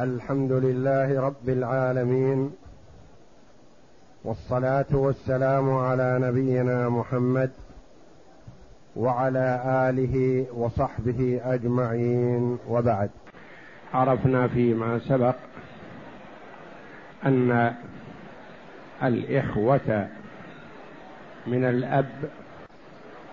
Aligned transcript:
الحمد 0.00 0.52
لله 0.52 1.20
رب 1.20 1.48
العالمين 1.48 2.52
والصلاة 4.24 4.86
والسلام 4.92 5.70
على 5.70 6.18
نبينا 6.22 6.88
محمد 6.88 7.50
وعلى 8.96 9.62
آله 9.90 10.46
وصحبه 10.54 11.40
أجمعين 11.44 12.58
وبعد. 12.68 13.10
عرفنا 13.94 14.48
فيما 14.48 14.98
سبق 14.98 15.36
أن 17.24 17.74
الإخوة 19.02 20.08
من 21.46 21.64
الأب 21.64 22.30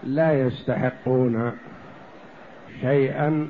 لا 0.04 0.34
يستحقون 0.34 1.52
شيئا 2.82 3.50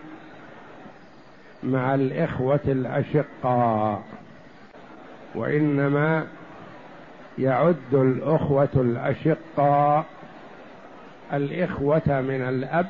مع 1.64 1.96
الإخوة 1.96 2.60
الأشقاء 2.68 4.04
وإنما 5.36 6.28
يعد 7.38 7.94
الأخوة 7.94 8.70
الأشقاء 8.76 10.06
الإخوة 11.34 12.02
من 12.08 12.42
الأب 12.42 12.90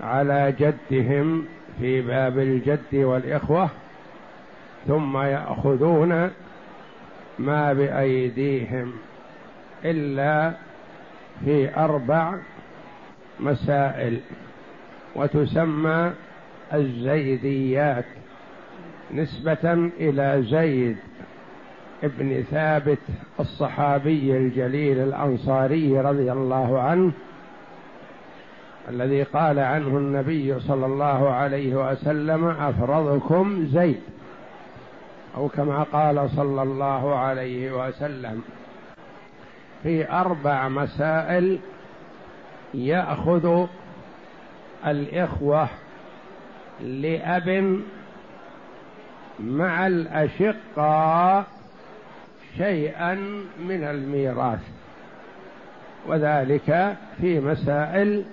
على 0.00 0.54
جدهم 0.58 1.44
في 1.80 2.00
باب 2.00 2.38
الجد 2.38 2.94
والإخوة 2.94 3.68
ثم 4.86 5.18
يأخذون 5.18 6.30
ما 7.38 7.72
بأيديهم 7.72 8.92
إلا 9.84 10.52
في 11.44 11.76
أربع 11.76 12.34
مسائل 13.40 14.20
وتسمى 15.16 16.12
الزيديات 16.74 18.04
نسبة 19.14 19.90
إلى 20.00 20.42
زيد 20.42 20.96
ابن 22.04 22.44
ثابت 22.50 22.98
الصحابي 23.40 24.36
الجليل 24.36 24.98
الأنصاري 24.98 26.00
رضي 26.00 26.32
الله 26.32 26.80
عنه 26.80 27.12
الذي 28.88 29.22
قال 29.22 29.58
عنه 29.58 29.98
النبي 29.98 30.60
صلى 30.60 30.86
الله 30.86 31.30
عليه 31.30 31.90
وسلم 31.90 32.46
أفرضكم 32.46 33.66
زيد. 33.66 34.00
أو 35.36 35.48
كما 35.48 35.82
قال 35.82 36.30
صلى 36.30 36.62
الله 36.62 37.14
عليه 37.16 37.86
وسلم 37.86 38.42
في 39.82 40.10
أربع 40.10 40.68
مسائل 40.68 41.58
يأخذ 42.74 43.66
الإخوة 44.86 45.68
لأب 46.82 47.80
مع 49.40 49.86
الأشقاء 49.86 51.46
شيئا 52.56 53.14
من 53.60 53.84
الميراث. 53.84 54.60
وذلك 56.06 56.96
في 57.20 57.40
مسائل 57.40 58.24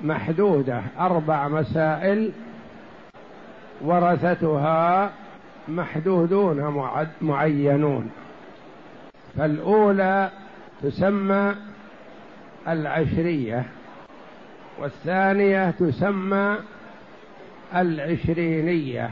محدودة. 0.00 0.82
أربع 1.00 1.48
مسائل 1.48 2.32
ورثتها 3.80 5.12
محدودون 5.68 6.86
معينون. 7.20 8.10
فالأولى 9.36 10.30
تسمى 10.82 11.54
العشرية 12.68 13.64
والثانية 14.78 15.70
تسمى 15.70 16.56
العشرينية. 17.74 19.10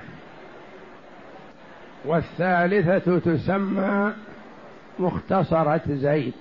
والثالثة 2.04 3.18
تسمى 3.18 4.12
مختصرة 4.98 5.82
زيد. 5.88 6.34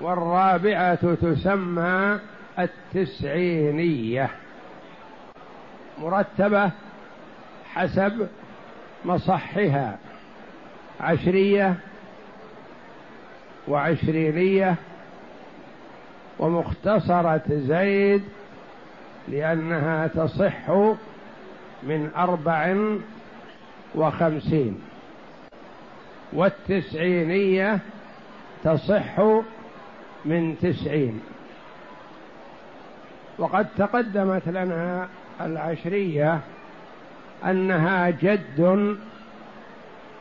والرابعة 0.00 1.14
تسمى 1.14 2.18
التسعينية. 2.58 4.30
مرتبة 5.98 6.70
حسب 7.74 8.28
مصحها. 9.04 9.98
عشرية 11.00 11.74
وعشرينية. 13.68 14.74
ومختصرة 16.38 17.42
زيد 17.48 18.24
لأنها 19.28 20.06
تصح 20.06 20.70
من 21.82 22.10
أربع 22.16 22.76
وخمسين. 23.94 24.80
والتسعينية 26.32 27.78
تصح 28.64 29.20
من 30.24 30.56
تسعين. 30.62 31.20
وقد 33.38 33.66
تقدمت 33.76 34.48
لنا 34.48 35.08
العشرية 35.40 36.40
أنها 37.44 38.10
جد 38.10 38.96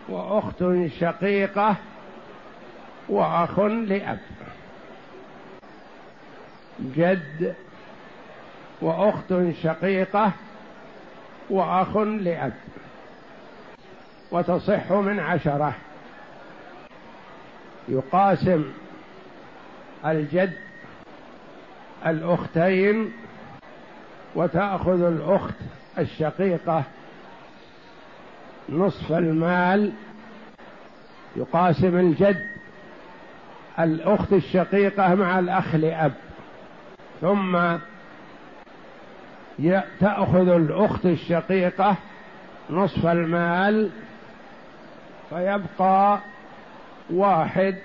وأخت 0.09 0.63
شقيقة 0.99 1.75
وأخ 3.09 3.59
لأب. 3.59 4.19
جد 6.79 7.55
وأخت 8.83 9.33
شقيقة 9.63 10.31
وأخ 11.49 11.97
لأب 11.97 12.53
وتصح 14.31 14.91
من 14.91 15.19
عشرة. 15.19 15.73
يقاسم 17.87 18.63
الجد 20.05 20.53
الأختين 22.05 23.11
وتأخذ 24.35 25.01
الأخت 25.01 25.55
الشقيقة 25.99 26.83
نصف 28.69 29.11
المال. 29.11 29.91
يقاسم 31.35 31.97
الجد 31.97 32.47
الأخت 33.79 34.33
الشقيقة 34.33 35.15
مع 35.15 35.39
الأخ 35.39 35.75
لأب. 35.75 36.13
ثم 37.21 37.77
تأخذ 39.99 40.47
الأخت 40.47 41.05
الشقيقة 41.05 41.95
نصف 42.69 43.05
المال 43.05 43.89
فيبقى 45.29 46.19
واحد 47.09 47.75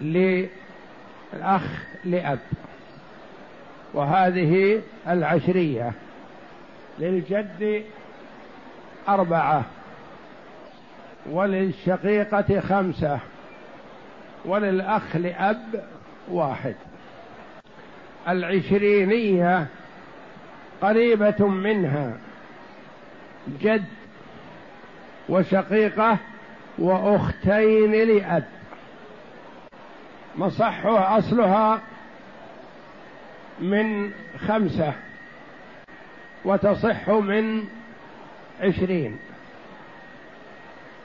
للأخ 0.00 1.62
لأب. 2.04 2.38
وهذه 3.94 4.82
العشرية. 5.08 5.92
للجد 6.98 7.84
أربعة. 9.08 9.64
وللشقيقة 11.30 12.60
خمسة. 12.60 13.18
وللأخ 14.44 15.16
لأب 15.16 15.84
واحد. 16.30 16.74
العشرينية 18.28 19.66
قريبة 20.82 21.48
منها. 21.48 22.18
جد 23.60 23.84
وشقيقة 25.28 26.16
وأختين 26.78 27.92
لأب. 27.92 28.44
مصحها 30.36 31.18
أصلها 31.18 31.80
من 33.60 34.10
خمسة 34.48 34.92
وتصح 36.44 37.10
من 37.10 37.64
عشرين. 38.60 39.16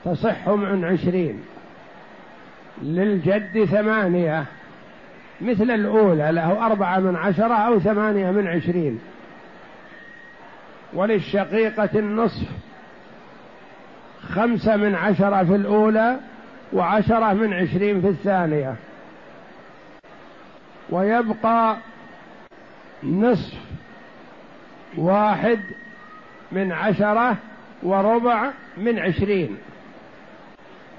تصح 0.06 0.50
من 0.50 0.86
عشرين. 0.86 1.44
للجد 2.82 3.66
ثمانية. 3.66 4.46
مثل 5.42 5.72
الأولى 5.72 6.32
له 6.32 6.66
أربعة 6.66 7.00
من 7.00 7.16
عشرة 7.16 7.54
أو 7.54 7.80
ثمانية 7.80 8.32
من 8.32 8.48
عشرين. 8.48 9.00
وللشقيقة 10.96 11.90
النصف 11.96 12.48
خمسة 14.30 14.76
من 14.76 14.96
عشرة 14.96 15.44
في 15.44 15.56
الأولى 15.56 16.20
وعشرة 16.74 17.34
من 17.34 17.54
عشرين 17.54 18.02
في 18.02 18.08
الثانية. 18.08 18.76
ويبقى 20.90 21.78
نصف 23.04 23.54
واحد 24.98 25.60
من 26.52 26.72
عشرة 26.72 27.38
وربع 27.84 28.52
من 28.78 29.00
عشرين. 29.00 29.58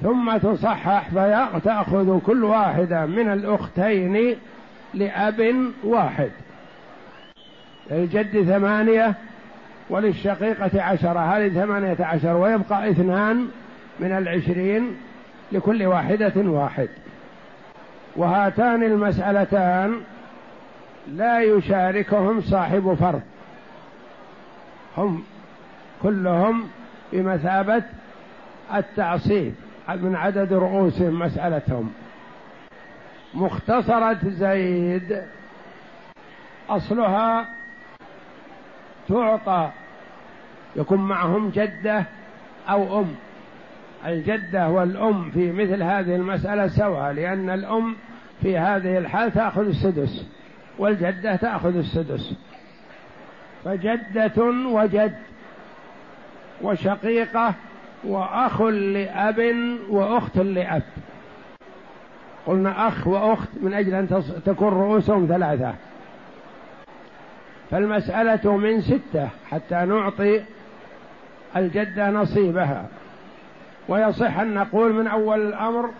ثم 0.02 0.36
تصحح 0.36 1.08
فتأخذ 1.10 2.20
كل 2.20 2.44
واحدة 2.44 3.06
من 3.06 3.32
الأختين 3.32 4.36
لأب 4.94 5.70
واحد. 5.84 6.30
الجد 7.90 8.42
ثمانية 8.44 9.14
وللشقيقة 9.90 10.82
عشرة 10.82 11.20
هذه 11.20 11.48
ثمانية 11.48 11.96
عشر 12.00 12.36
ويبقى 12.36 12.90
اثنان 12.90 13.48
من 14.00 14.12
العشرين 14.12 14.96
لكل 15.52 15.86
واحدة 15.86 16.32
واحد. 16.36 16.88
وهاتان 18.16 18.82
المسألتان 18.82 20.00
لا 21.08 21.40
يشاركهم 21.40 22.40
صاحب 22.40 22.94
فرض. 23.00 23.22
هم 24.96 25.22
كلهم 26.02 26.68
بمثابة 27.12 27.82
التعصيب 28.74 29.54
من 29.88 30.16
عدد 30.16 30.52
رؤوسهم 30.52 31.18
مسألتهم. 31.18 31.92
مختصرة 33.34 34.18
زيد 34.24 35.22
أصلها 36.70 37.46
تعطى 39.08 39.70
يكون 40.76 40.98
معهم 40.98 41.50
جدة 41.50 42.04
أو 42.68 43.00
أم. 43.00 43.14
الجدة 44.06 44.68
والأم 44.68 45.30
في 45.30 45.52
مثل 45.52 45.82
هذه 45.82 46.16
المسألة 46.16 46.66
سواء 46.66 47.12
لأن 47.12 47.50
الأم 47.50 47.96
في 48.42 48.58
هذه 48.58 48.98
الحال 48.98 49.32
تأخذ 49.32 49.66
السدس 49.66 50.26
والجدة 50.78 51.36
تأخذ 51.36 51.76
السدس. 51.76 52.34
فجدة 53.64 54.44
وجد 54.68 55.14
وشقيقة 56.62 57.54
وأخ 58.04 58.62
لأب 58.62 59.56
وأخت 59.90 60.36
لأب. 60.36 60.82
قلنا 62.46 62.88
أخ 62.88 63.06
وأخت 63.06 63.48
من 63.62 63.74
أجل 63.74 63.94
أن 63.94 64.22
تكون 64.46 64.68
رؤوسهم 64.68 65.26
ثلاثة. 65.26 65.74
فالمسألة 67.70 68.56
من 68.56 68.80
ستة 68.80 69.28
حتى 69.50 69.74
نعطي 69.74 70.42
الجدة 71.56 72.10
نصيبها. 72.10 72.86
ويصح 73.88 74.38
أن 74.38 74.54
نقول 74.54 74.92
من 74.92 75.06
أول 75.06 75.40
الأمر 75.48 75.90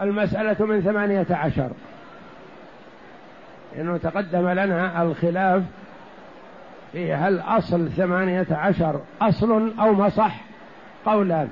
المسألة 0.00 0.66
من 0.66 0.80
ثمانية 0.80 1.26
عشر. 1.30 1.70
لأنه 3.76 3.96
تقدم 3.96 4.48
لنا 4.48 5.02
الخلاف 5.02 5.62
في 6.92 7.14
هل 7.14 7.40
أصل 7.40 7.88
ثمانية 7.88 8.46
عشر 8.50 9.00
أصل 9.22 9.72
أو 9.80 9.92
مصح 9.92 10.40
قولان. 11.06 11.48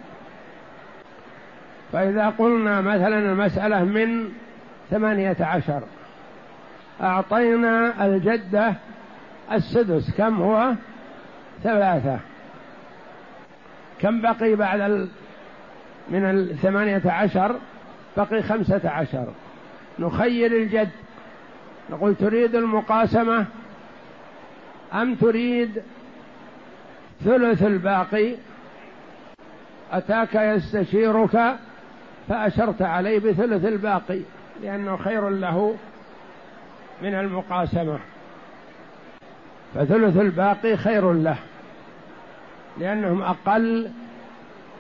فإذا 1.93 2.29
قلنا 2.29 2.81
مثلا 2.81 3.19
المسألة 3.19 3.85
من 3.85 4.29
ثمانية 4.91 5.37
عشر 5.41 5.83
أعطينا 7.01 8.07
الجدة 8.07 8.75
السدس 9.55 10.11
كم 10.11 10.43
هو؟ 10.43 10.75
ثلاثة. 11.63 12.19
كم 14.01 14.21
بقي 14.21 14.55
بعد 14.55 14.81
ال... 14.81 15.09
من 16.09 16.25
الثمانية 16.25 17.03
عشر؟ 17.07 17.57
بقي 18.17 18.43
خمسة 18.43 18.91
عشر. 18.91 19.27
نخير 19.99 20.53
الجد. 20.53 20.91
نقول 21.91 22.15
تريد 22.15 22.55
المقاسمة؟ 22.55 23.47
أم 24.95 25.15
تريد 25.15 25.83
ثلث 27.25 27.63
الباقي؟ 27.63 28.35
أتاك 29.93 30.35
يستشيرك 30.35 31.57
فأشرت 32.29 32.83
عليه 32.83 33.19
بثلث 33.19 33.65
الباقي 33.65 34.21
لأنه 34.63 34.97
خير 34.97 35.29
له 35.29 35.77
من 37.03 37.15
المقاسمة. 37.15 37.99
فثلث 39.75 40.17
الباقي 40.17 40.77
خير 40.77 41.13
له 41.13 41.37
لأنهم 42.79 43.23
أقل 43.23 43.91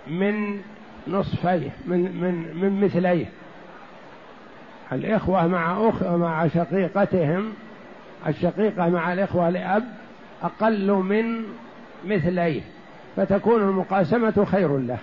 من 0.06 0.60
نصفيه 1.08 1.70
من 1.86 2.20
من 2.20 2.56
من 2.56 2.84
مثليه. 2.84 3.26
الإخوة 4.92 5.46
مع 5.46 5.88
أخ 5.88 6.02
مع 6.02 6.48
شقيقتهم 6.48 7.52
الشقيقة 8.28 8.88
مع 8.88 9.12
الإخوة 9.12 9.50
لأب 9.50 9.84
أقل 10.42 10.90
من 10.90 11.44
مثليه 12.04 12.60
فتكون 13.16 13.62
المقاسمة 13.62 14.46
خير 14.50 14.78
له. 14.78 14.98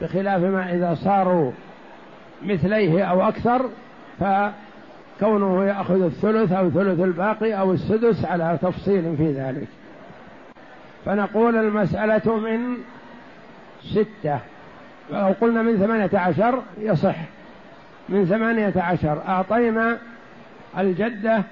بخلاف 0.00 0.42
ما 0.42 0.74
إذا 0.74 0.94
صاروا 0.94 1.52
مثليه 2.42 3.04
أو 3.04 3.28
أكثر 3.28 3.70
فكونه 5.24 5.64
يأخذ 5.64 6.02
الثلث 6.02 6.52
أو 6.52 6.70
ثلث 6.70 7.00
الباقي 7.00 7.52
أو 7.52 7.72
السدس 7.72 8.24
على 8.24 8.58
تفصيل 8.62 9.16
في 9.16 9.32
ذلك. 9.32 9.68
فنقول 11.04 11.56
المسألة 11.56 12.36
من 12.36 12.76
ستة. 13.82 14.38
لو 15.12 15.34
قلنا 15.40 15.62
من 15.62 15.76
ثمانية 15.76 16.10
عشر 16.14 16.62
يصح. 16.78 17.16
من 18.08 18.26
ثمانية 18.26 18.72
عشر. 18.76 19.22
أعطينا 19.28 19.98
الجدة 20.78 21.42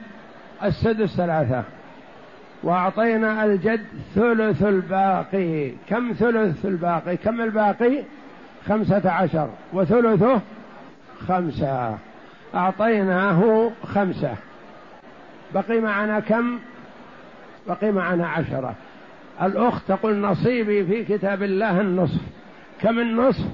السدس 0.64 1.16
ثلاثة. 1.16 1.62
وأعطينا 2.62 3.44
الجد 3.44 3.84
ثلث 4.14 4.62
الباقي. 4.62 5.70
كم 5.88 6.12
ثلث 6.12 6.66
الباقي؟ 6.66 7.16
كم 7.16 7.40
الباقي؟ 7.40 8.02
خمسة 8.68 9.10
عشر. 9.10 9.48
وثلثه 9.72 10.40
خمسة. 11.28 11.98
أعطيناه 12.54 13.70
خمسة. 13.84 14.34
بقي 15.54 15.80
معنا 15.80 16.20
كم؟ 16.20 16.58
بقي 17.68 17.92
معنا 17.92 18.26
عشرة. 18.28 18.74
الأخت 19.42 19.88
تقول 19.88 20.16
نصيبي 20.16 20.84
في 20.84 21.04
كتاب 21.04 21.42
الله 21.42 21.80
النصف. 21.80 22.20
كم 22.80 22.98
النصف؟ 22.98 23.44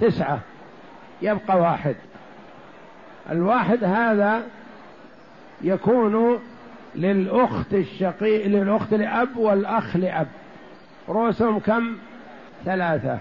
تسعة. 0.00 0.40
يبقى 1.22 1.60
واحد. 1.60 1.96
الواحد 3.30 3.84
هذا 3.84 4.42
يكون 5.62 6.38
للأخت 6.94 7.74
الشقيق 7.74 8.46
للأخت 8.46 8.94
لأب 8.94 9.36
والأخ 9.36 9.96
لأب. 9.96 10.26
رؤوسهم 11.08 11.58
كم؟ 11.58 11.96
ثلاثة. 12.64 13.18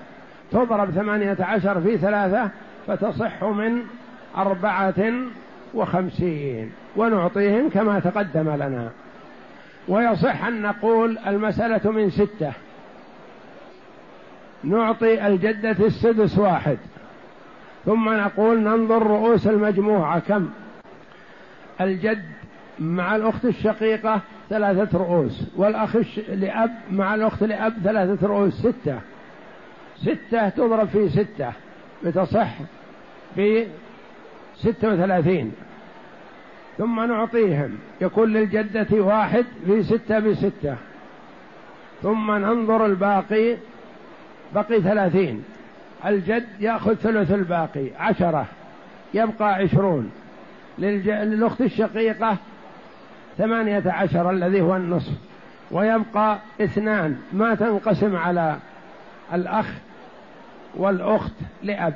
تضرب 0.52 0.92
ثمانية 0.92 1.38
عشر 1.40 1.82
في 1.82 1.98
ثلاثة 1.98 2.50
فتصح 2.88 3.44
من 3.44 3.82
أربعة 4.38 5.14
وخمسين 5.74 6.72
ونعطيهم 6.96 7.70
كما 7.70 8.00
تقدم 8.00 8.50
لنا. 8.50 8.90
ويصح 9.88 10.46
أن 10.46 10.62
نقول 10.62 11.18
المسألة 11.28 11.92
من 11.92 12.10
ستة. 12.10 12.52
نعطي 14.64 15.28
الجدة 15.28 15.86
السدس 15.86 16.38
واحد. 16.38 16.78
ثم 17.86 18.10
نقول 18.10 18.60
ننظر 18.60 19.08
رؤوس 19.08 19.48
المجموعة. 19.48 20.20
كم؟ 20.20 20.50
الجد 21.82 22.24
مع 22.80 23.16
الأخت 23.16 23.46
الشقيقة 23.46 24.22
ثلاثة 24.50 24.98
رؤوس 24.98 25.44
والأخ 25.56 25.98
لأب 26.30 26.72
مع 26.92 27.16
الأخت 27.16 27.44
لأب 27.44 27.74
ثلاثة 27.84 28.28
رؤوس 28.28 28.54
ستة. 28.54 29.00
ستة 30.02 30.50
تضرب 30.50 30.88
في 30.88 31.10
ستة. 31.10 31.52
بتصح 32.06 32.50
بستة 34.66 34.94
وثلاثين. 34.94 35.52
ثم 36.78 37.00
نعطيهم. 37.00 37.78
يكون 38.02 38.34
للجدة 38.34 38.88
واحد 38.92 39.46
في 39.66 39.84
ستة 39.84 40.20
بستة 40.20 40.76
ثم 42.02 42.32
ننظر 42.32 42.86
الباقي. 42.86 43.58
بقي 44.56 44.82
ثلاثين. 44.82 45.44
الجد 46.06 46.48
يأخذ 46.60 46.94
ثلث 46.94 47.32
الباقي 47.32 47.86
عشرة. 48.00 48.46
يبقى 49.14 49.54
عشرون. 49.54 50.12
للأخت 50.80 51.62
الشقيقة 51.62 52.38
ثمانية 53.38 53.84
عشر 53.86 54.32
الذي 54.32 54.62
هو 54.62 54.76
النصف. 54.76 55.14
ويبقى 55.72 56.38
اثنان. 56.62 57.18
ما 57.34 57.56
تنقسم 57.56 58.16
على 58.16 58.58
الأخ 59.34 59.66
والأخت 60.76 61.34
لأب. 61.64 61.94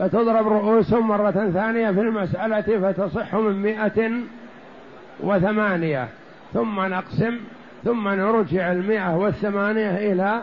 فتضرب 0.00 0.48
رؤوسهم 0.48 1.08
مرة 1.08 1.50
ثانية 1.54 1.90
في 1.90 2.00
المسألة 2.00 2.92
فتصح 2.92 3.34
من 3.34 3.62
مئة 3.62 4.10
وثمانية. 5.20 6.08
ثم 6.52 6.80
نقسم 6.80 7.38
ثم 7.84 8.08
نرجع 8.08 8.72
المئة 8.72 9.16
والثمانية 9.16 10.12
إلى 10.12 10.42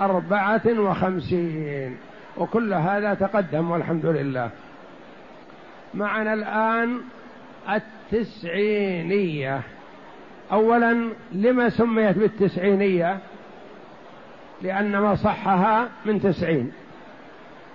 أربعة 0.00 0.62
وخمسين. 0.66 1.96
وكل 2.36 2.74
هذا 2.74 3.14
تقدم 3.14 3.70
والحمد 3.70 4.06
لله. 4.06 4.50
معنا 5.94 6.34
الآن 6.34 7.00
التسعينية. 7.70 9.60
أولا 10.52 11.08
لما 11.32 11.68
سميت 11.68 12.18
بالتسعينية؟ 12.18 13.18
لأن 14.62 15.02
مصحها 15.02 15.88
من 16.04 16.20
تسعين. 16.20 16.72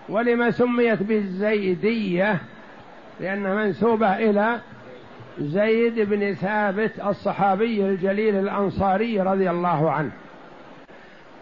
ولما 0.10 0.52
سميت 0.52 1.04
بالزيدية 1.04 2.42
لأنها 3.20 3.56
منسوبة 3.56 4.18
إلى 4.18 4.60
زيد 5.40 6.00
بن 6.00 6.34
ثابت 6.34 7.00
الصحابي 7.00 7.86
الجليل 7.86 8.36
الأنصاري 8.36 9.22
رضي 9.22 9.50
الله 9.50 9.92
عنه. 9.92 10.12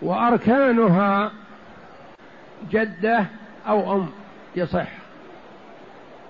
وأركانها 0.02 1.32
جدة 2.72 3.26
أو 3.68 3.96
أم 3.96 4.10
يصح. 4.56 4.88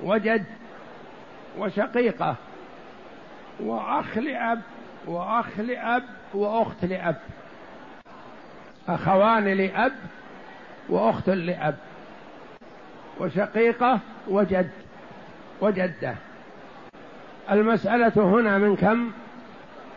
وجد 0.03 0.43
وشقيقة. 1.57 2.35
واخ 3.59 4.17
لاب 4.17 4.61
واخ 5.05 5.59
لاب 5.59 6.03
وأخت 6.33 6.85
لأب. 6.85 7.15
أخوان 8.87 9.47
لأب 9.47 9.93
وأخت 10.89 11.29
لأب. 11.29 11.75
وشقيقة 13.19 13.99
وجد 14.27 14.69
وجدة. 15.61 16.15
المسألة 17.51 18.13
هنا 18.15 18.57
من 18.57 18.75
كم؟ 18.75 19.11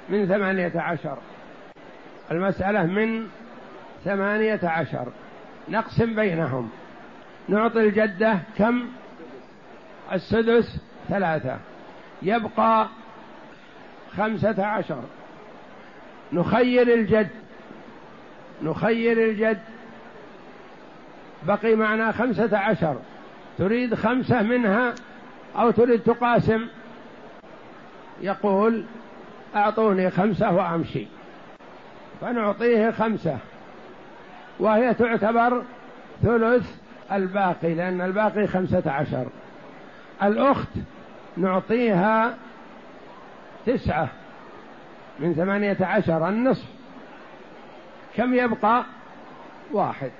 من 0.08 0.26
ثمانية 0.26 0.72
عشر. 0.76 1.18
المسألة 2.30 2.86
من 2.86 3.28
ثمانية 4.04 4.60
عشر. 4.62 5.06
نقسم 5.68 6.14
بينهم. 6.14 6.70
نعطي 7.48 7.80
الجدة 7.80 8.38
كم؟ 8.58 8.84
السدس 10.12 10.80
ثلاثة. 11.08 11.58
يبقى 12.22 12.88
خمسة 14.16 14.66
عشر. 14.66 15.02
نخير 16.32 16.94
الجد. 16.94 17.28
نخير 18.62 19.18
الجد 19.18 19.58
بقي 21.46 21.74
معنا 21.74 22.12
خمسة 22.12 22.58
عشر. 22.58 22.96
تريد 23.58 23.94
خمسة 23.94 24.42
منها 24.42 24.94
أو 25.56 25.70
تريد 25.70 26.00
تقاسم؟ 26.00 26.66
يقول 28.20 28.84
أعطوني 29.56 30.10
خمسة 30.10 30.52
وأمشي. 30.52 31.06
فنعطيه 32.20 32.90
خمسة. 32.90 33.38
وهي 34.60 34.94
تعتبر 34.94 35.62
ثلث 36.22 36.76
الباقي 37.12 37.74
لأن 37.74 38.00
الباقي 38.00 38.46
خمسة 38.46 38.90
عشر. 38.90 39.26
الأخت 40.22 40.68
نعطيها 41.36 42.34
تسعة 43.66 44.08
من 45.18 45.34
ثمانية 45.34 45.76
عشر 45.80 46.28
النصف. 46.28 46.66
كم 48.16 48.34
يبقى؟ 48.34 48.84
واحد. 49.72 50.10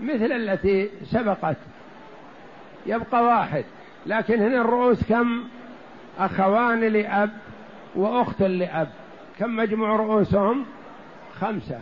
مثل 0.00 0.32
التي 0.32 0.90
سبقت. 1.04 1.56
يبقى 2.86 3.24
واحد. 3.24 3.64
لكن 4.06 4.40
هنا 4.42 4.60
الرؤوس 4.60 5.04
كم؟ 5.04 5.44
أخوان 6.18 6.80
لأب 6.80 7.30
وأخت 7.94 8.42
لأب. 8.42 8.88
كم 9.38 9.56
مجموع 9.56 9.96
رؤوسهم؟ 9.96 10.64
خمسة. 11.40 11.80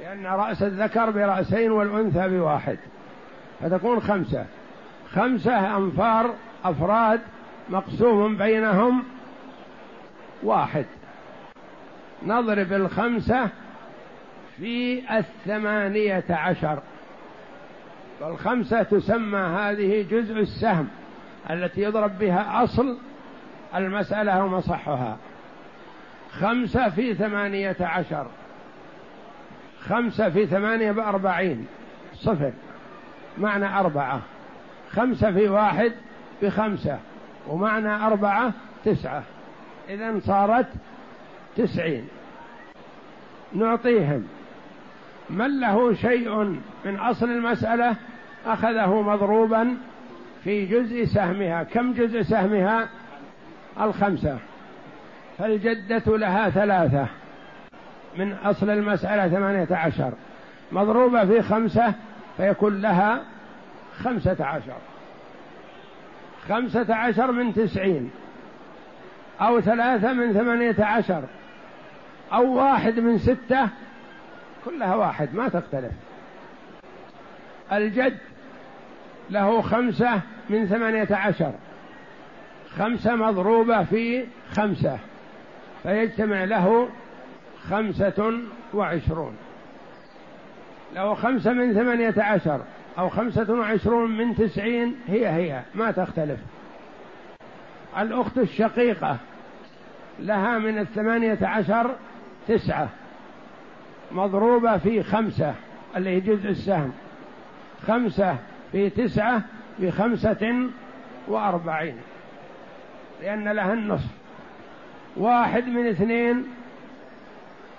لأن 0.00 0.26
رأس 0.26 0.62
الذكر 0.62 1.10
برأسين 1.10 1.70
والأنثى 1.70 2.28
بواحد. 2.28 2.78
فتكون 3.60 4.00
خمسة. 4.00 4.46
خمسة 5.12 5.76
أنفار 5.76 6.34
أفراد 6.64 7.20
مقسوم 7.68 8.36
بينهم 8.36 9.04
واحد. 10.42 10.86
نضرب 12.26 12.72
الخمسة 12.72 13.48
في 14.56 15.02
الثمانية 15.18 16.24
عشر. 16.30 16.78
والخمسة 18.20 18.82
تسمى 18.82 19.38
هذه 19.38 20.06
جزء 20.10 20.40
السهم 20.40 20.88
التي 21.50 21.82
يضرب 21.82 22.18
بها 22.18 22.64
أصل 22.64 22.98
المسألة 23.74 24.44
ومصحها 24.44 25.16
خمسة 26.30 26.88
في 26.88 27.14
ثمانية 27.14 27.76
عشر. 27.80 28.26
خمسة 29.88 30.30
في 30.30 30.46
ثمانية 30.46 30.92
بأربعين. 30.92 31.66
صفر. 32.14 32.52
معنى 33.38 33.78
أربعة. 33.80 34.20
خمسة 34.90 35.32
في 35.32 35.48
واحد 35.48 35.92
بخمسة. 36.42 36.98
ومعنى 37.48 38.06
أربعة 38.06 38.52
تسعة. 38.84 39.22
إذا 39.88 40.20
صارت 40.20 40.66
تسعين. 41.56 42.08
نعطيهم. 43.52 44.26
من 45.30 45.60
له 45.60 45.94
شيء 45.94 46.44
من 46.84 46.96
أصل 46.96 47.30
المسألة؟ 47.30 47.96
أخذه 48.46 49.02
مضروبا 49.02 49.76
في 50.44 50.66
جزء 50.66 51.04
سهمها. 51.04 51.62
كم 51.62 51.92
جزء 51.92 52.22
سهمها؟ 52.22 52.88
الخمسة. 53.80 54.38
فالجدة 55.38 56.18
لها 56.18 56.50
ثلاثة. 56.50 57.06
من 58.16 58.32
أصل 58.32 58.70
المسألة 58.70 59.28
ثمانية 59.28 59.68
عشر. 59.70 60.12
مضروبة 60.72 61.24
في 61.24 61.42
خمسة 61.42 61.94
فيكون 62.36 62.80
لها 62.80 63.22
خمسة 63.98 64.36
عشر. 64.40 64.76
خمسة 66.48 66.94
عشر 66.94 67.32
من 67.32 67.54
تسعين. 67.54 68.10
أو 69.40 69.60
ثلاثة 69.60 70.12
من 70.12 70.32
ثمانية 70.32 70.84
عشر. 70.84 71.22
أو 72.32 72.54
واحد 72.54 73.00
من 73.00 73.18
ستة. 73.18 73.68
كلها 74.64 74.94
واحد 74.94 75.34
ما 75.34 75.48
تختلف. 75.48 75.92
الجد 77.72 78.18
له 79.30 79.62
خمسة 79.62 80.20
من 80.50 80.66
ثمانية 80.66 81.08
عشر. 81.10 81.52
خمسة 82.78 83.16
مضروبة 83.16 83.84
في 83.84 84.24
خمسة 84.52 84.98
فيجتمع 85.82 86.44
له 86.44 86.88
خمسة 87.70 88.32
وعشرون. 88.74 89.36
لو 90.96 91.14
خمسة 91.14 91.52
من 91.52 91.74
ثمانية 91.74 92.14
عشر 92.18 92.60
أو 92.98 93.08
خمسة 93.08 93.52
وعشرون 93.52 94.16
من 94.16 94.34
تسعين 94.36 94.96
هي 95.08 95.28
هي 95.28 95.62
ما 95.74 95.90
تختلف. 95.90 96.40
الأخت 97.98 98.38
الشقيقة 98.38 99.16
لها 100.18 100.58
من 100.58 100.78
الثمانية 100.78 101.38
عشر 101.42 101.96
تسعة 102.48 102.88
مضروبة 104.12 104.78
في 104.78 105.02
خمسة 105.02 105.54
اللي 105.96 106.10
هي 106.10 106.20
جزء 106.20 106.48
السهم. 106.48 106.92
خمسة 107.86 108.36
في 108.72 108.90
تسعة 108.90 109.42
بخمسة 109.78 110.68
وأربعين. 111.28 111.96
لأن 113.22 113.48
لها 113.48 113.72
النصف. 113.72 114.10
واحد 115.16 115.66
من 115.68 115.86
اثنين 115.86 116.44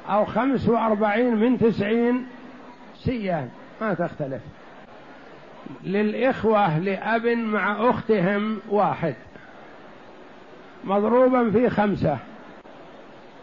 أو 0.10 0.26
خمس 0.26 0.70
وأربعين 0.70 1.36
من 1.36 1.58
تسعين 1.58 2.28
سيان. 2.96 3.50
ما 3.82 3.94
تختلف. 3.94 4.42
للإخوة 5.84 6.80
لأب 6.80 7.26
مع 7.26 7.90
أختهم 7.90 8.60
واحد. 8.70 9.16
مضروبا 10.84 11.52
في 11.52 11.70
خمسة. 11.70 12.18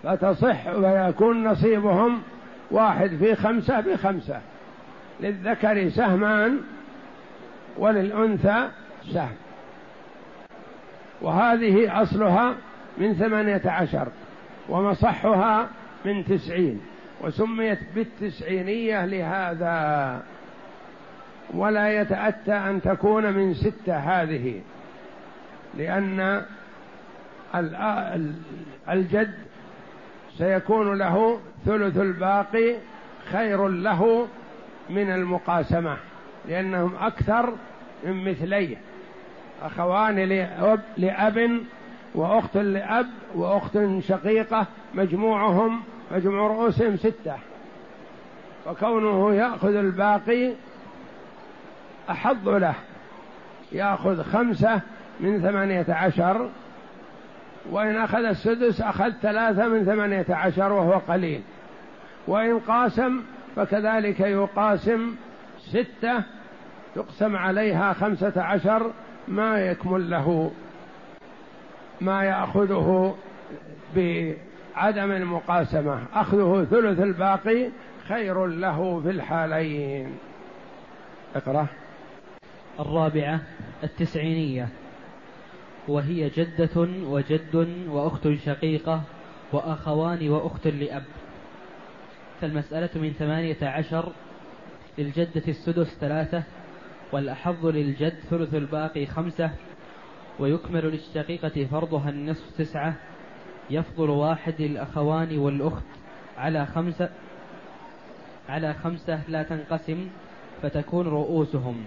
فتصح 0.03 0.67
ويكون 0.67 1.45
نصيبهم 1.49 2.23
واحد 2.71 3.17
في 3.17 3.35
خمسة 3.35 3.81
بخمسة 3.81 4.41
للذكر 5.21 5.89
سهمان 5.89 6.61
وللأنثى 7.79 8.69
سهم. 9.13 9.37
وهذه 11.21 12.03
أصلها 12.03 12.55
من 12.99 13.15
ثمانية 13.15 13.63
عشر 13.65 14.09
ومصحها 14.69 15.69
من 16.05 16.25
تسعين 16.25 16.81
وسميت 17.21 17.79
بالتسعينية 17.95 19.05
لهذا. 19.05 20.23
ولا 21.55 22.01
يتأتى 22.01 22.53
أن 22.53 22.83
تكون 22.83 23.33
من 23.33 23.55
ستة 23.55 23.97
هذه 23.97 24.61
لأن 25.75 26.43
الجد 28.89 29.35
سيكون 30.39 30.99
له 30.99 31.41
ثلث 31.67 31.97
الباقي 31.97 32.75
خير 33.33 33.69
له 33.69 34.29
من 34.91 35.11
المقاسمة. 35.11 35.97
لأنهم 36.49 36.93
أكثر 37.01 37.55
من 38.05 38.31
مثليه 38.31 38.77
أخوان 39.63 40.19
لأب, 40.19 40.81
لأب 40.97 41.61
وأخت 42.15 42.57
لأب 42.57 43.07
وأخت 43.35 43.79
شقيقة 44.01 44.67
مجموعهم 44.95 45.83
مجموع 46.11 46.47
رؤوسهم 46.47 46.97
ستة. 46.97 47.37
وكونه 48.67 49.35
يأخذ 49.35 49.75
الباقي 49.75 50.53
أحظ 52.11 52.49
له. 52.49 52.75
يأخذ 53.73 54.23
خمسة 54.23 54.81
من 55.21 55.41
ثمانية 55.41 55.87
عشر. 55.89 56.51
وإن 57.71 57.97
أخذ 57.97 58.25
السدس 58.25 58.81
أخذ 58.81 59.11
ثلاثة 59.11 59.69
من 59.69 59.85
ثمانية 59.85 60.27
عشر 60.31 60.73
وهو 60.73 60.93
قليل. 60.93 61.43
وإن 62.27 62.59
قاسم 62.59 63.23
فكذلك 63.57 64.21
يقاسم 64.21 65.15
ستة 65.59 66.23
تقسم 66.99 67.37
عليها 67.37 67.93
خمسة 67.93 68.43
عشر 68.43 68.93
ما 69.29 69.59
يكمل 69.59 70.11
له 70.11 70.51
ما 72.01 72.25
يأخذه 72.25 73.17
بعدم 73.97 75.11
المقاسمة. 75.11 76.05
أخذه 76.15 76.67
ثلث 76.71 77.01
الباقي 77.01 77.69
خير 78.09 78.47
له 78.47 79.01
في 79.01 79.11
الحالين. 79.11 80.19
اقرأ. 81.35 81.67
الرابعة 82.81 83.41
التسعينية. 83.85 84.69
وهي 85.89 86.29
جدة 86.29 86.89
وجد 87.05 87.69
وأخت 87.89 88.29
شقيقة 88.29 89.03
وأخوان 89.53 90.29
وأخت 90.29 90.67
لأب. 90.67 91.05
فالمسألة 92.41 92.91
من 92.95 93.13
ثمانية 93.13 93.57
عشر 93.63 94.13
للجدة 94.99 95.43
السدس 95.49 95.99
ثلاثة 96.01 96.43
والأحظ 97.13 97.67
للجد 97.67 98.15
ثلث 98.31 98.55
الباقي 98.55 99.07
خمسة 99.07 99.51
ويكمل 100.39 100.85
للشقيقة 100.85 101.67
فرضها 101.71 102.11
النصف 102.11 102.59
تسعة 102.59 102.95
يفضل 103.71 104.11
واحد 104.11 104.55
للأخوان 104.59 105.39
والأخت 105.39 105.85
على 106.37 106.67
خمسة 106.67 107.11
على 108.49 108.75
خمسة 108.75 109.21
لا 109.29 109.43
تنقسم 109.43 110.09
فتكون 110.63 111.07
رؤوسهم. 111.07 111.85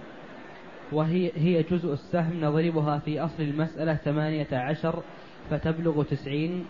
وهي 0.91 1.31
هي 1.35 1.63
جزء 1.63 1.93
السهم 1.93 2.45
نضربها 2.45 2.99
في 2.99 3.19
أصل 3.19 3.43
المسألة 3.43 3.95
ثمانية 3.95 4.47
عشر 4.51 5.03
فتبلغ 5.49 6.03
تسعين 6.03 6.65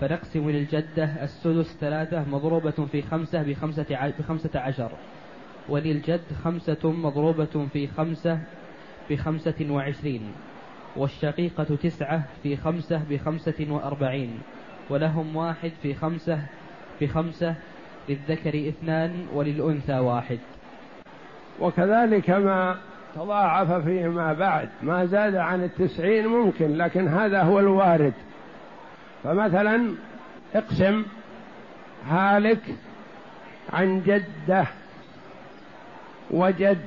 فنقسم 0.00 0.50
للجدة 0.50 1.04
السدس 1.04 1.76
ثلاثة 1.80 2.24
مضروبة 2.30 2.86
في 2.92 3.02
خمسة 3.02 3.42
بخمسة, 3.42 4.12
بخمسة 4.18 4.60
عشر. 4.60 4.92
وللجد 5.68 6.20
خمسة 6.44 6.92
مضروبة 6.92 7.66
في 7.72 7.86
خمسة 7.86 8.38
بخمسة 9.10 9.66
وعشرين 9.70 10.32
والشقيقة 10.96 11.76
تسعة 11.82 12.22
في 12.42 12.56
خمسة 12.56 13.02
بخمسة 13.10 13.66
وأربعين 13.70 14.40
ولهم 14.90 15.36
واحد 15.36 15.72
في 15.82 15.94
خمسة 15.94 16.38
بخمسة 17.00 17.54
للذكر 18.08 18.68
اثنان 18.68 19.26
وللأنثى 19.34 19.98
واحد. 19.98 20.38
وكذلك 21.60 22.30
ما 22.30 22.76
تضاعف 23.14 23.72
فيما 23.72 24.32
بعد 24.32 24.68
ما 24.82 25.04
زاد 25.06 25.36
عن 25.36 25.64
التسعين 25.64 26.26
ممكن 26.26 26.76
لكن 26.76 27.08
هذا 27.08 27.42
هو 27.42 27.58
الوارد. 27.58 28.14
فمثلا 29.24 29.94
اقسم 30.54 31.04
هالك 32.08 32.62
عن 33.72 34.02
جدة 34.06 34.66
وجد 36.30 36.78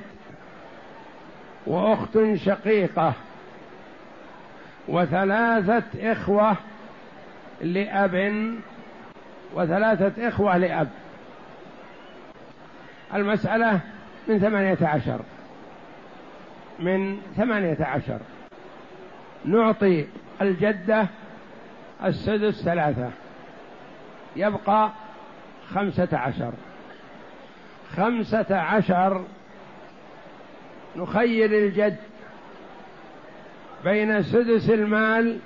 وأخت 1.66 2.18
شقيقة 2.34 3.12
وثلاثة 4.88 6.12
إخوة 6.12 6.56
لأب 7.60 8.54
وثلاثة 9.54 10.28
إخوة 10.28 10.56
لأب. 10.56 10.88
المسألة 13.14 13.80
من 14.28 14.38
ثمانية 14.38 14.78
عشر. 14.82 15.20
من 16.78 17.20
ثمانية 17.36 17.78
عشر. 17.80 18.18
نعطي 19.44 20.06
الجدة 20.42 21.06
السدس 22.04 22.62
ثلاثة. 22.64 23.10
يبقى 24.36 24.90
خمسة 25.74 26.08
عشر. 26.12 26.52
خمسة 27.96 28.56
عشر 28.56 29.24
نخير 30.96 31.50
الجد 31.50 31.96
بين 33.84 34.22
سدس 34.22 34.70
المال 34.70 35.38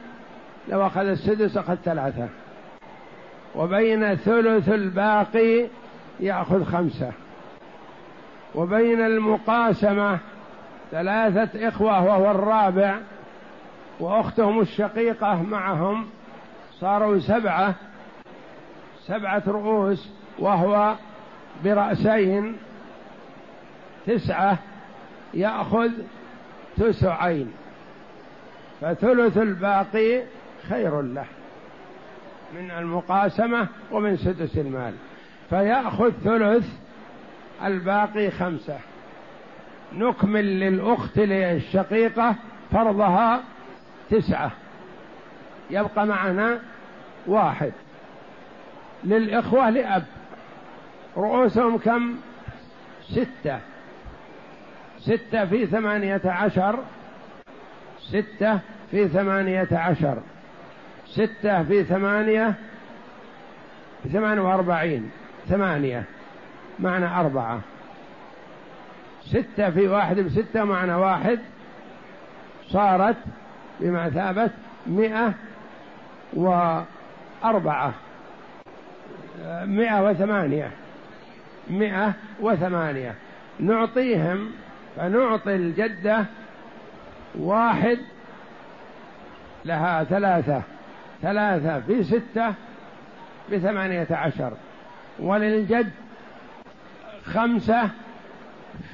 لو 0.69 0.87
أخذ 0.87 1.07
السدس 1.07 1.57
أخذ 1.57 1.75
ثلاثة. 1.75 2.29
وبين 3.55 4.15
ثلث 4.15 4.69
الباقي 4.69 5.67
يأخذ 6.21 6.65
خمسة. 6.65 7.13
وبين 8.55 9.01
المقاسمة 9.01 10.19
ثلاثة 10.91 11.69
إخوة 11.69 12.05
وهو 12.05 12.31
الرابع 12.31 12.99
وأختهم 14.01 14.61
الشقيقة 14.61 15.43
معهم 15.43 16.07
صاروا 16.81 17.19
سبعة 17.19 17.75
سبعة 19.07 19.43
رؤوس 19.47 20.11
وهو 20.39 20.95
برأسين 21.65 22.57
تسعة 24.07 24.59
يأخذ 25.35 25.91
تسعين 26.77 27.53
فثلث 28.81 29.39
الباقي 29.39 30.23
خير 30.69 31.03
له 31.03 31.25
من 32.55 32.71
المقاسمة 32.71 33.67
ومن 33.91 34.17
سدس 34.17 34.59
المال. 34.59 34.95
فيأخذ 35.51 36.11
ثلث 36.25 36.67
الباقي 37.65 38.31
خمسة. 38.31 38.79
نكمل 39.93 40.61
للأخت 40.61 41.19
الشقيقة 41.19 42.35
فرضها 42.71 43.41
تسعة. 44.11 44.51
يبقى 45.71 46.07
معنا 46.07 46.59
واحد. 47.27 47.73
للإخوة 49.05 49.71
لأب. 49.71 50.05
رؤوسهم 51.17 51.79
كم؟ 51.79 52.17
ستة. 53.03 53.59
ستة 54.99 55.45
في 55.45 55.67
ثمانية 55.67 56.21
عشر. 56.25 56.79
ستة 57.99 58.61
في 58.91 59.09
ثمانية 59.09 59.69
عشر. 59.73 60.23
ستة 61.07 61.63
في 61.63 61.85
ثمانية 61.85 62.55
ثمان 64.13 64.39
وأربعين. 64.39 65.11
ثمانية 65.49 66.05
معنى 66.79 67.07
أربعة. 67.07 67.61
ستة 69.25 69.71
في 69.71 69.89
واحد 69.89 70.21
بستة 70.21 70.65
معنى 70.65 70.95
واحد. 70.95 71.39
صارت 72.69 73.17
بمثابة 73.81 74.51
مئة 74.87 75.33
وأربعة. 76.33 77.93
مئة 79.65 80.09
وثمانية. 80.09 80.71
مئة 81.71 82.15
وثمانية. 82.41 83.15
نعطيهم 83.61 84.51
فنعطي 84.97 85.55
الجدة 85.55 86.25
واحد 87.35 87.99
لها 89.65 90.05
ثلاثة 90.05 90.63
ثلاثة 91.23 91.81
في 91.81 92.05
ستة 92.05 92.55
بثمانية 93.53 94.07
عشر. 94.11 94.53
وللجد 95.19 95.91
خمسة 97.25 97.91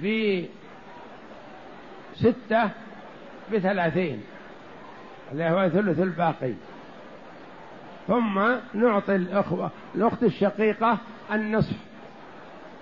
في 0.01 0.47
ستة 2.15 2.71
بثلاثين 3.53 4.23
اللي 5.33 5.45
هو 5.45 5.69
ثلث 5.69 6.01
الباقي. 6.01 6.53
ثم 8.09 8.41
نعطي 8.75 9.17
الأخوة 9.17 9.71
الأخت 9.95 10.23
الشقيقة 10.23 10.99
النصف. 11.33 11.88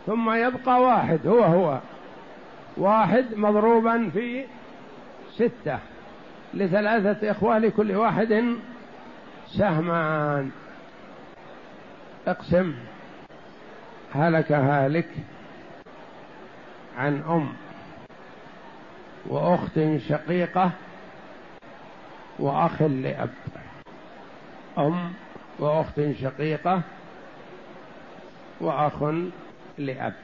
ثم 0.07 0.31
يبقى 0.31 0.83
واحد 0.83 1.27
هو 1.27 1.42
هو. 1.45 1.81
واحد 2.77 3.25
مضروبا 3.35 4.11
في 4.12 4.45
ستة 5.35 5.79
لثلاثة 6.55 7.31
إخوة 7.31 7.59
لكل 7.59 7.97
واحد 7.97 8.57
سهمان. 9.47 10.51
اقسم. 12.27 12.75
هلك 14.14 14.53
هالك 14.53 15.09
عن 16.99 17.23
أم 17.29 17.49
وأخت 19.27 19.81
شقيقة 20.09 20.71
وأخ 22.38 22.83
لأب. 22.83 23.31
أم 24.79 25.12
وأخت 25.59 26.01
شقيقة 26.21 26.83
وأخ 28.61 29.03
لأب 29.79 30.15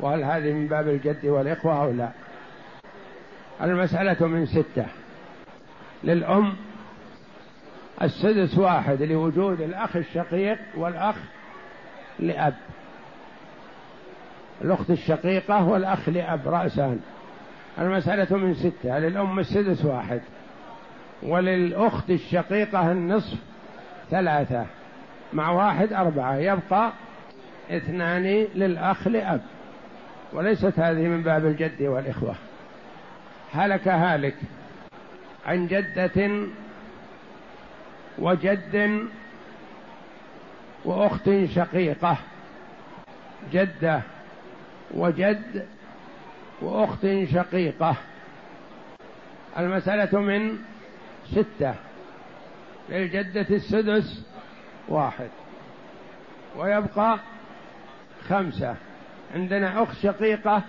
وهل 0.00 0.24
هذه 0.24 0.52
من 0.52 0.66
باب 0.68 0.88
الجد 0.88 1.26
والإخوة 1.26 1.82
أو 1.82 1.90
لا؟ 1.90 2.08
المسألة 3.62 4.26
من 4.26 4.46
ستة. 4.46 4.86
للأم 6.04 6.56
السدس 8.02 8.58
واحد 8.58 9.02
لوجود 9.02 9.60
الأخ 9.60 9.96
الشقيق 9.96 10.58
والأخ 10.76 11.16
لأب. 12.18 12.54
الأخت 14.64 14.90
الشقيقة 14.90 15.68
والأخ 15.68 16.08
لأب 16.08 16.48
رأسان. 16.48 17.00
المسألة 17.78 18.36
من 18.36 18.54
ستة. 18.54 18.98
للأم 18.98 19.38
السدس 19.38 19.84
واحد. 19.84 20.20
وللأخت 21.22 22.10
الشقيقة 22.10 22.92
النصف 22.92 23.38
ثلاثة. 24.10 24.66
مع 25.32 25.50
واحد 25.50 25.92
أربعة. 25.92 26.36
يبقى 26.36 26.92
اثنان 27.70 28.46
للأخ 28.54 29.08
لأب. 29.08 29.42
وليست 30.32 30.78
هذه 30.78 31.08
من 31.08 31.22
باب 31.22 31.46
الجد 31.46 31.82
والإخوة. 31.82 32.34
هلك 33.52 33.88
هالك 33.88 34.34
عن 35.46 35.66
جدة 35.66 36.46
وجد 38.18 39.06
وأخت 40.84 41.30
شقيقة. 41.54 42.16
جده 43.52 44.02
وجد 44.94 45.66
وأخت 46.62 47.06
شقيقة. 47.32 47.96
المسألة 49.58 50.20
من 50.20 50.58
ستة. 51.30 51.74
للجدة 52.88 53.46
السدس 53.50 54.26
واحد. 54.88 55.28
ويبقى 56.56 57.18
خمسة. 58.28 58.74
عندنا 59.34 59.82
اخت 59.82 59.94
شقيقة 60.02 60.62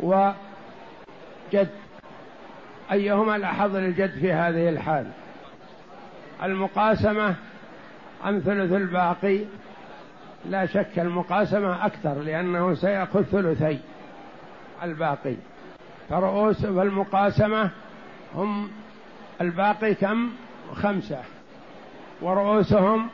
وجد 0.00 1.68
أيهما 2.92 3.36
الأحظ 3.36 3.76
للجد 3.76 4.10
في 4.10 4.32
هذه 4.32 4.68
الحال؟ 4.68 5.06
المقاسمة 6.42 7.34
أم 8.24 8.38
ثلث 8.38 8.72
الباقي؟ 8.72 9.40
لا 10.50 10.66
شك 10.66 10.98
المقاسمة 10.98 11.86
أكثر 11.86 12.14
لأنه 12.14 12.74
سيأخذ 12.74 13.22
ثلثي 13.22 13.78
الباقي. 14.82 15.34
فرؤوس 16.08 16.64
المقاسمة 16.64 17.70
هم 18.34 18.70
الباقي 19.40 19.94
كم؟ 19.94 20.30
خمسة. 20.74 21.20
ورؤوسهم 22.22 23.08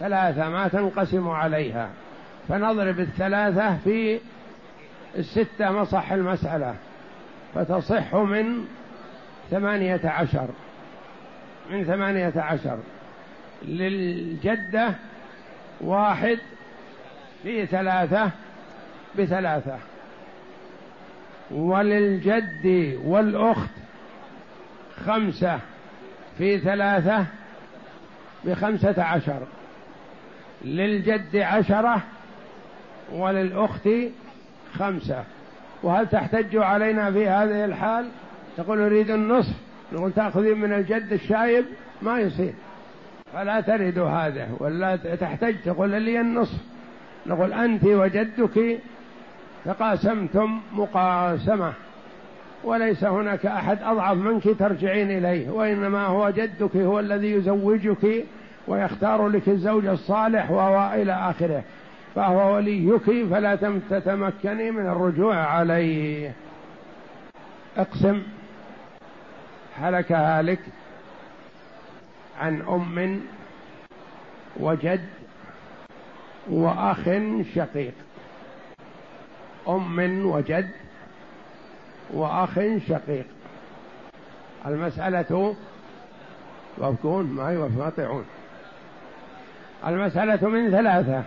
ثلاثة 0.00 0.48
ما 0.48 0.68
تنقسم 0.68 1.28
عليها. 1.28 1.90
فنضرب 2.50 3.00
الثلاثة 3.00 3.76
في 3.76 4.20
الستة 5.18 5.70
مصح 5.70 6.12
المسألة 6.12 6.74
فتصح 7.54 8.14
من 8.14 8.64
ثمانية 9.50 10.00
عشر 10.04 10.48
من 11.70 11.84
ثمانية 11.84 12.32
عشر 12.36 12.78
للجدة 13.62 14.94
واحد 15.80 16.38
في 17.42 17.66
ثلاثة 17.66 18.30
بثلاثة 19.18 19.78
وللجد 21.50 22.98
والأخت 23.04 23.70
خمسة 25.06 25.58
في 26.38 26.58
ثلاثة 26.58 27.26
بخمسة 28.44 29.02
عشر 29.02 29.46
للجد 30.64 31.36
عشرة 31.36 32.02
وللأخت 33.12 33.88
خمسة. 34.72 35.24
وهل 35.82 36.06
تحتج 36.06 36.56
علينا 36.56 37.12
في 37.12 37.28
هذه 37.28 37.64
الحال؟ 37.64 38.08
تقول 38.56 38.80
أريد 38.80 39.10
النصف. 39.10 39.54
نقول 39.92 40.12
تأخذين 40.12 40.58
من 40.58 40.72
الجد 40.72 41.12
الشايب؟ 41.12 41.64
ما 42.02 42.20
يصير. 42.20 42.52
فلا 43.32 43.60
ترد 43.60 43.98
هذا. 43.98 44.48
ولا 44.58 44.96
تحتج. 44.96 45.54
تقول 45.64 45.90
لي 45.90 46.20
النصف. 46.20 46.58
نقول 47.26 47.52
أنت 47.52 47.84
وجدك 47.84 48.78
تقاسمتم 49.64 50.60
مقاسمة. 50.72 51.72
وليس 52.64 53.04
هناك 53.04 53.46
أحد 53.46 53.82
أضعف 53.82 54.16
منك 54.16 54.58
ترجعين 54.58 55.10
إليه. 55.10 55.50
وإنما 55.50 56.06
هو 56.06 56.30
جدك 56.30 56.76
هو 56.76 57.00
الذي 57.00 57.32
يزوجك 57.32 58.24
ويختار 58.68 59.28
لك 59.28 59.48
الزوج 59.48 59.86
الصالح 59.86 60.50
وهو 60.50 60.94
إلى 60.94 61.12
آخره. 61.12 61.62
فهو 62.14 62.54
وليك 62.54 63.02
فلا 63.30 63.54
تتمكني 63.90 64.70
من 64.70 64.86
الرجوع 64.86 65.36
عليه. 65.36 66.32
اقسم 67.76 68.22
هلك 69.76 70.12
هالك 70.12 70.60
عن 72.40 72.62
أم 72.62 73.20
وجد 74.60 75.04
وأخ 76.50 77.04
شقيق. 77.54 77.94
أم 79.68 80.26
وجد 80.26 80.70
وأخ 82.10 82.60
شقيق. 82.88 83.26
المسألة 84.66 85.56
وفقون 86.78 87.26
ما 87.26 87.50
يوافقون 87.50 88.24
المسألة 89.86 90.48
من 90.48 90.70
ثلاثة. 90.70 91.24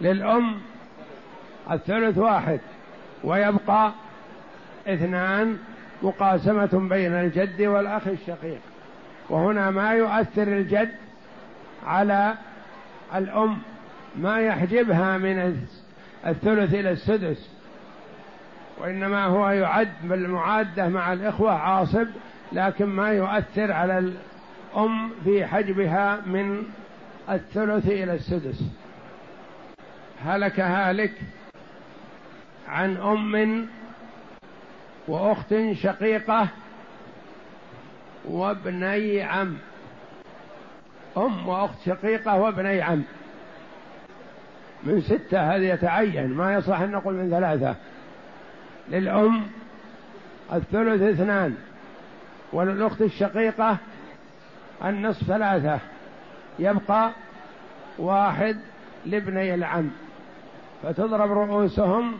للأم 0.00 0.54
الثلث 1.70 2.18
واحد 2.18 2.60
ويبقى 3.24 3.92
اثنان 4.86 5.58
مقاسمة 6.02 6.88
بين 6.90 7.12
الجد 7.12 7.62
والأخ 7.62 8.08
الشقيق. 8.08 8.60
وهنا 9.28 9.70
ما 9.70 9.92
يؤثر 9.92 10.42
الجد 10.42 10.90
على 11.86 12.34
الأم 13.14 13.58
ما 14.16 14.40
يحجبها 14.40 15.18
من 15.18 15.56
الثلث 16.26 16.74
إلى 16.74 16.90
السدس. 16.90 17.50
وإنما 18.80 19.24
هو 19.24 19.50
يعد 19.50 19.92
بالمعادة 20.04 20.88
مع 20.88 21.12
الإخوة 21.12 21.52
عاصب 21.52 22.06
لكن 22.52 22.86
ما 22.86 23.08
يؤثر 23.08 23.72
على 23.72 23.98
الأم 23.98 25.10
في 25.24 25.46
حجبها 25.46 26.20
من 26.26 26.62
الثلث 27.30 27.86
إلى 27.86 28.14
السدس. 28.14 28.62
هلك 30.24 30.60
هالك 30.60 31.12
عن 32.68 32.96
أم 32.96 33.68
وأخت 35.08 35.54
شقيقة 35.72 36.48
وابني 38.24 39.22
عم. 39.22 39.56
أم 41.16 41.48
وأخت 41.48 41.76
شقيقة 41.86 42.36
وابني 42.36 42.82
عم. 42.82 43.02
من 44.82 45.00
ستة 45.00 45.54
هذا 45.54 45.64
يتعين 45.64 46.28
ما 46.28 46.54
يصح 46.54 46.80
أن 46.80 46.90
نقول 46.90 47.14
من 47.14 47.30
ثلاثة. 47.30 47.76
للأم 48.88 49.42
الثلث 50.52 51.02
اثنان 51.02 51.54
وللأخت 52.52 53.02
الشقيقة 53.02 53.76
النصف 54.84 55.26
ثلاثة. 55.26 55.78
يبقى 56.58 57.10
واحد 57.98 58.56
لابني 59.06 59.54
العم. 59.54 59.90
فتضرب 60.82 61.32
رؤوسهم 61.32 62.12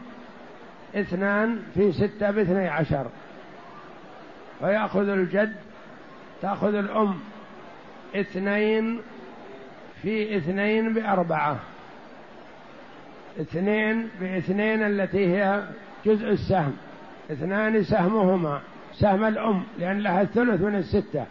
اثنان 0.95 1.63
في 1.75 1.93
ستة 1.93 2.31
باثني 2.31 2.69
عشر. 2.69 3.07
فيأخذ 4.61 5.09
الجد 5.09 5.57
تأخذ 6.43 6.75
الأم 6.75 7.15
اثنين 8.17 9.01
في 10.03 10.37
اثنين 10.37 10.95
بأربعة. 10.95 11.57
اثنين 13.41 14.09
باثنين 14.21 14.83
التي 14.83 15.27
هي 15.27 15.63
جزء 16.07 16.29
السهم. 16.29 16.77
اثنان 17.31 17.83
سهمهما 17.83 18.61
سهم 18.93 19.25
الأم 19.25 19.63
لأن 19.79 19.99
لها 19.99 20.23
الثلث 20.23 20.61
من 20.61 20.75
الستة. 20.75 21.25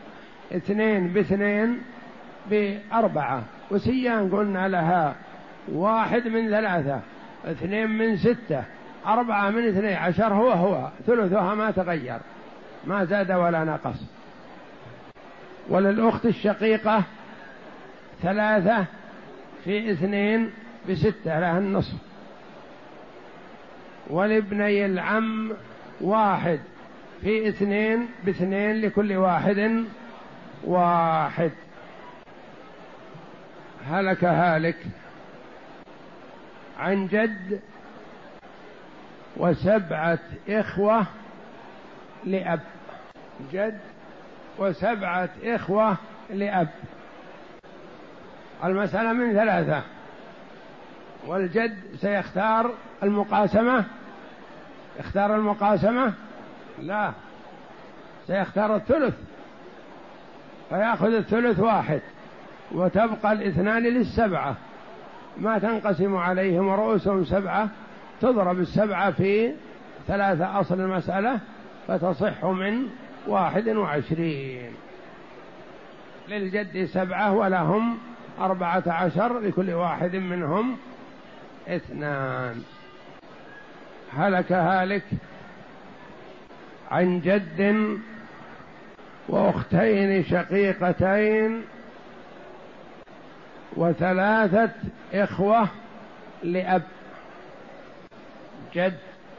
اثنين 0.55 1.07
باثنين 1.07 1.81
بأربعة. 2.49 3.43
وسيان 3.71 4.29
قلنا 4.29 4.67
لها 4.67 5.15
واحد 5.71 6.27
من 6.27 6.49
ثلاثة. 6.49 6.99
اثنين 7.45 7.89
من 7.89 8.17
ستة 8.17 8.63
أربعة 9.05 9.49
من 9.49 9.67
اثني 9.67 9.95
عشر 9.95 10.33
هو 10.33 10.51
هو 10.51 10.89
ثلثها 11.07 11.55
ما 11.55 11.71
تغير 11.71 12.19
ما 12.85 13.05
زاد 13.05 13.31
ولا 13.31 13.63
نقص. 13.63 13.97
وللأخت 15.69 16.25
الشقيقة 16.25 17.03
ثلاثة 18.21 18.85
في 19.63 19.91
اثنين 19.91 20.51
بستة 20.89 21.39
لها 21.39 21.57
النصف. 21.57 21.95
ولابني 24.09 24.85
العم 24.85 25.51
واحد 26.01 26.59
في 27.21 27.49
اثنين 27.49 28.07
باثنين 28.25 28.81
لكل 28.81 29.13
واحد 29.13 29.85
واحد. 30.63 31.51
هلك 33.89 34.23
هالك. 34.23 34.77
عن 36.81 37.07
جد 37.07 37.59
وسبعة 39.37 40.19
إخوة 40.49 41.05
لأب. 42.25 42.59
جد 43.53 43.79
وسبعة 44.57 45.29
إخوة 45.43 45.97
لأب. 46.29 46.67
المسألة 48.63 49.13
من 49.13 49.33
ثلاثة. 49.33 49.81
والجد 51.27 51.77
سيختار 51.95 52.73
المقاسمة. 53.03 53.85
اختار 54.99 55.35
المقاسمة؟ 55.35 56.13
لا. 56.79 57.11
سيختار 58.27 58.75
الثلث. 58.75 59.13
فيأخذ 60.69 61.13
الثلث 61.13 61.59
واحد. 61.59 62.01
وتبقى 62.71 63.31
الاثنان 63.31 63.83
للسبعة. 63.83 64.55
ما 65.37 65.59
تنقسم 65.59 66.15
عليهم 66.15 66.69
رؤوسهم 66.69 67.25
سبعة 67.25 67.69
تضرب 68.21 68.59
السبعة 68.59 69.11
في 69.11 69.51
ثلاثة 70.07 70.59
أصل 70.59 70.79
المسألة 70.79 71.39
فتصح 71.87 72.45
من 72.45 72.87
واحد 73.27 73.67
وعشرين. 73.67 74.71
للجد 76.27 76.85
سبعة 76.85 77.33
ولهم 77.33 77.97
أربعة 78.39 78.83
عشر 78.87 79.39
لكل 79.39 79.69
واحد 79.73 80.15
منهم 80.15 80.77
اثنان. 81.67 82.63
هلك 84.17 84.51
هالك 84.51 85.03
عن 86.91 87.19
جد 87.19 87.99
وأختين 89.29 90.23
شقيقتين 90.23 91.61
وثلاثة 93.75 94.69
إخوة 95.13 95.67
لأب 96.43 96.81
جد 98.73 98.97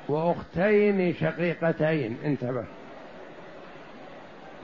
وأختين 0.09 1.15
شقيقتين 1.15 2.19
انتبه. 2.25 2.65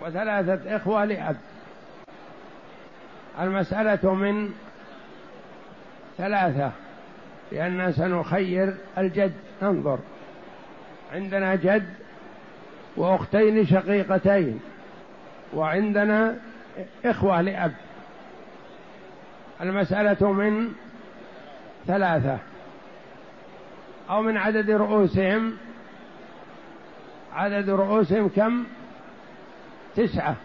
وثلاثة 0.03 0.77
إخوة 0.77 1.05
لأب. 1.05 1.37
المسألة 3.41 4.15
من 4.15 4.51
ثلاثة 6.19 6.73
لأننا 7.53 7.93
سنخير 7.93 8.75
الجد. 8.99 9.33
ننظر 9.63 9.99
عندنا 11.13 11.55
جد 11.55 11.95
وأختين 12.97 13.67
شقيقتين 13.67 14.61
وعندنا 15.55 16.37
إخوة 17.05 17.41
لأب. 17.41 17.73
المسألة 19.61 20.33
من 20.33 20.73
ثلاثة 21.87 22.39
أو 24.11 24.23
من 24.23 24.37
عدد 24.37 24.71
رؤوسهم. 24.71 25.57
عدد 27.33 27.71
رؤوسهم 27.71 28.29
كم؟ 28.29 28.65
تسعة. 29.97 30.37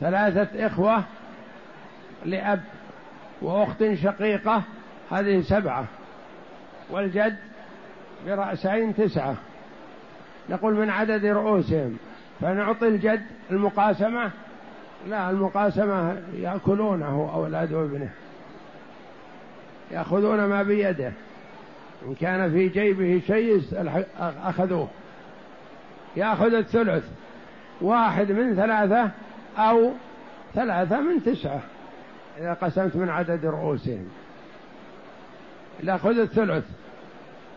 ثلاثة 0.00 0.66
إخوة 0.66 1.04
لأب 2.24 2.60
وأخت 3.42 3.84
شقيقة 3.94 4.62
هذه 5.10 5.40
سبعة. 5.40 5.84
والجد 6.90 7.36
برأسين 8.26 8.94
تسعة. 8.96 9.36
نقول 10.50 10.74
من 10.74 10.90
عدد 10.90 11.26
رؤوسهم. 11.26 11.96
فنعطي 12.40 12.88
الجد 12.88 13.26
المقاسمة 13.50 14.30
لا 15.08 15.30
المقاسمة 15.30 16.22
يأكلونه 16.36 17.30
أولاد 17.34 17.72
ابنه 17.72 18.10
يأخذون 19.90 20.44
ما 20.44 20.62
بيده 20.62 21.12
إن 22.06 22.14
كان 22.14 22.52
في 22.52 22.68
جيبه 22.68 23.22
شيء 23.26 23.62
أخذوه. 24.44 24.88
يأخذ 26.16 26.54
الثلث 26.54 27.04
واحد 27.80 28.32
من 28.32 28.54
ثلاثة 28.54 29.10
أو 29.58 29.92
ثلاثة 30.54 31.00
من 31.00 31.22
تسعة 31.24 31.60
إذا 32.38 32.52
قسمت 32.52 32.96
من 32.96 33.08
عدد 33.08 33.46
رؤوسهم. 33.46 34.08
يأخذ 35.82 36.18
الثلث 36.18 36.64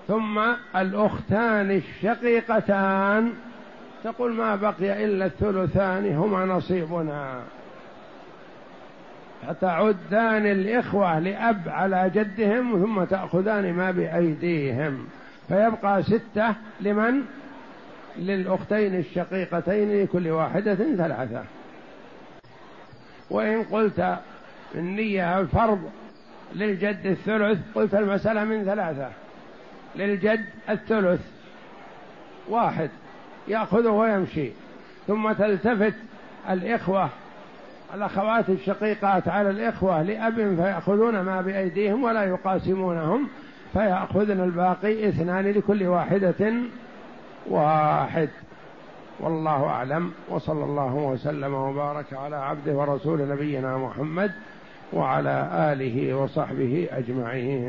ثم 0.08 0.40
الأختان 0.76 1.72
الشقيقتان 1.72 3.34
تقول 4.04 4.34
ما 4.34 4.56
بقي 4.56 5.06
إلا 5.06 5.26
الثلثان 5.26 6.16
هما 6.16 6.46
نصيبنا. 6.46 7.42
فتعدان 9.48 10.46
الإخوة 10.46 11.20
لأب 11.20 11.62
على 11.68 12.12
جدهم 12.16 12.86
ثم 12.86 13.04
تأخذان 13.04 13.74
ما 13.74 13.92
بأيديهم. 13.92 15.08
فيبقى 15.48 16.04
ستة 16.04 16.56
لمن؟ 16.82 17.22
للأختين 18.18 18.96
الشقيقتين 18.96 20.04
لكل 20.04 20.28
واحدة 20.28 20.76
ثلاثة. 20.76 21.44
وإن 23.30 23.64
قلت 23.64 24.18
النية 24.76 25.40
الفرض 25.40 25.92
للجد 26.56 27.06
الثلث 27.06 27.60
قلت 27.76 27.96
المسألة 27.96 28.44
من 28.44 28.66
ثلاثة. 28.66 29.10
للجد 29.96 30.46
الثلث 30.70 31.22
واحد. 32.50 32.90
يأخذه 33.48 33.90
ويمشي 33.90 34.52
ثم 35.08 35.32
تلتفت 35.32 35.94
الإخوة 36.50 37.10
الأخوات 37.94 38.50
الشقيقات 38.50 39.28
على 39.28 39.50
الإخوة 39.50 40.02
لأب 40.02 40.36
فيأخذون 40.36 41.22
ما 41.22 41.42
بأيديهم 41.42 42.04
ولا 42.04 42.24
يقاسمونهم 42.24 43.28
فيأخذن 43.74 44.44
الباقي 44.44 45.10
اثنان 45.10 45.52
لكل 45.52 45.84
واحدة 45.84 46.54
واحد. 47.50 48.30
والله 49.20 49.66
أعلم 49.66 50.12
وصلى 50.30 50.64
الله 50.64 50.96
وسلم 50.96 51.54
وبارك 51.54 52.14
على 52.14 52.36
عبده 52.36 52.74
ورسول 52.74 53.30
نبينا 53.30 53.78
محمد 53.78 54.32
وعلى 54.94 55.50
آله 55.54 56.14
وصحبه 56.14 56.88
أجمعين. 56.92 57.66